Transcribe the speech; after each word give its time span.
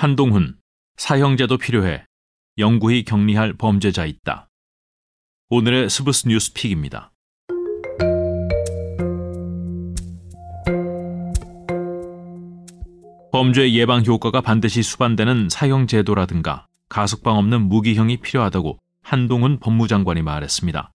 한동훈, 0.00 0.54
사형제도 0.96 1.58
필요해. 1.58 2.04
영구히 2.56 3.02
격리할 3.02 3.54
범죄자 3.54 4.06
있다. 4.06 4.48
오늘의 5.48 5.90
스브스 5.90 6.28
뉴스 6.28 6.52
pick입니다. 6.52 7.10
범죄 13.32 13.72
예방 13.72 14.04
효과가 14.04 14.40
반드시 14.40 14.84
수반되는 14.84 15.48
사형제도라든가 15.48 16.68
가석방 16.88 17.36
없는 17.36 17.62
무기형이 17.62 18.18
필요하다고 18.18 18.78
한동훈 19.02 19.58
법무장관이 19.58 20.22
말했습니다. 20.22 20.92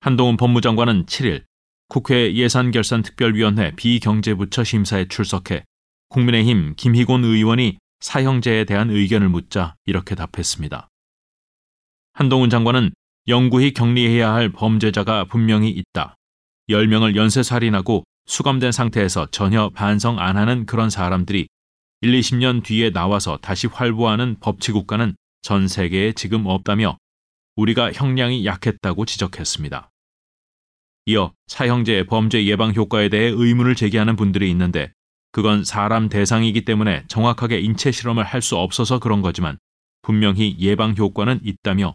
한동훈 0.00 0.38
법무장관은 0.38 1.04
7일 1.04 1.44
국회 1.88 2.32
예산결산특별위원회 2.32 3.72
비경제부처 3.76 4.64
심사에 4.64 5.06
출석해 5.06 5.66
국민의힘 6.08 6.76
김희곤 6.78 7.24
의원이 7.24 7.78
사형제에 8.00 8.64
대한 8.64 8.90
의견을 8.90 9.28
묻자 9.28 9.76
이렇게 9.86 10.14
답했습니다. 10.14 10.88
한동훈 12.12 12.50
장관은 12.50 12.92
영구히 13.28 13.72
격리해야 13.72 14.32
할 14.32 14.50
범죄자가 14.50 15.26
분명히 15.26 15.70
있다. 15.70 16.16
10명을 16.68 17.16
연쇄살인하고 17.16 18.04
수감된 18.26 18.72
상태에서 18.72 19.26
전혀 19.30 19.70
반성 19.70 20.18
안 20.18 20.36
하는 20.36 20.66
그런 20.66 20.90
사람들이 20.90 21.48
1, 22.02 22.20
20년 22.20 22.62
뒤에 22.64 22.90
나와서 22.90 23.38
다시 23.42 23.66
활보하는 23.66 24.36
법치국가는 24.40 25.14
전 25.42 25.68
세계에 25.68 26.12
지금 26.12 26.46
없다며 26.46 26.96
우리가 27.56 27.92
형량이 27.92 28.46
약했다고 28.46 29.04
지적했습니다. 29.04 29.90
이어 31.06 31.32
사형제의 31.48 32.06
범죄 32.06 32.44
예방 32.46 32.72
효과에 32.74 33.08
대해 33.08 33.30
의문을 33.34 33.74
제기하는 33.74 34.16
분들이 34.16 34.50
있는데 34.50 34.92
그건 35.32 35.64
사람 35.64 36.08
대상이기 36.08 36.64
때문에 36.64 37.04
정확하게 37.08 37.60
인체 37.60 37.92
실험을 37.92 38.24
할 38.24 38.42
수 38.42 38.56
없어서 38.56 38.98
그런 38.98 39.22
거지만 39.22 39.58
분명히 40.02 40.56
예방 40.58 40.96
효과는 40.96 41.40
있다며 41.44 41.94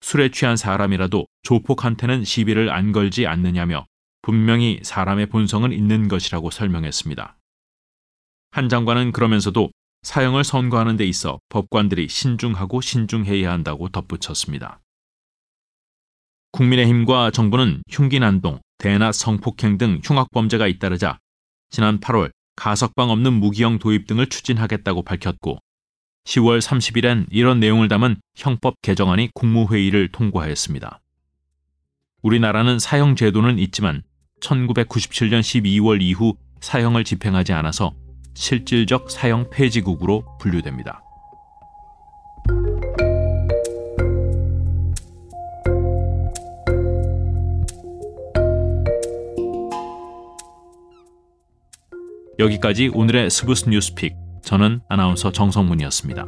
술에 0.00 0.30
취한 0.30 0.56
사람이라도 0.56 1.26
조폭한테는 1.42 2.24
시비를 2.24 2.70
안 2.70 2.92
걸지 2.92 3.26
않느냐며 3.26 3.86
분명히 4.22 4.80
사람의 4.82 5.26
본성은 5.26 5.72
있는 5.72 6.08
것이라고 6.08 6.50
설명했습니다. 6.50 7.36
한 8.50 8.68
장관은 8.68 9.12
그러면서도 9.12 9.70
사형을 10.02 10.42
선고하는 10.44 10.96
데 10.96 11.04
있어 11.06 11.40
법관들이 11.48 12.08
신중하고 12.08 12.80
신중해야 12.80 13.50
한다고 13.52 13.88
덧붙였습니다. 13.88 14.80
국민의힘과 16.50 17.30
정부는 17.30 17.82
흉기난동, 17.88 18.60
대낮 18.78 19.14
성폭행 19.14 19.78
등 19.78 20.00
흉악범죄가 20.04 20.66
잇따르자 20.66 21.18
지난 21.70 22.00
8월 22.00 22.30
가석방 22.56 23.10
없는 23.10 23.32
무기형 23.32 23.78
도입 23.78 24.06
등을 24.06 24.26
추진하겠다고 24.26 25.02
밝혔고 25.02 25.58
10월 26.24 26.60
30일엔 26.60 27.26
이런 27.30 27.60
내용을 27.60 27.88
담은 27.88 28.16
형법 28.34 28.80
개정안이 28.82 29.30
국무회의를 29.34 30.12
통과했습니다. 30.12 31.00
우리나라는 32.22 32.78
사형 32.78 33.16
제도는 33.16 33.58
있지만 33.58 34.02
1997년 34.40 35.40
12월 35.40 36.00
이후 36.00 36.36
사형을 36.60 37.04
집행하지 37.04 37.52
않아서 37.52 37.94
실질적 38.34 39.10
사형 39.10 39.50
폐지국으로 39.50 40.24
분류됩니다. 40.38 41.02
여기까지 52.38 52.90
오늘의 52.94 53.30
스브스 53.30 53.68
뉴스픽. 53.68 54.14
저는 54.42 54.80
아나운서 54.88 55.30
정성문이었습니다. 55.32 56.26